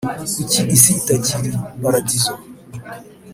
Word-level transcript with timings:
Kuki 0.35 0.61
isi 0.75 0.91
itakiri 0.99 1.49
paradizo? 1.81 2.33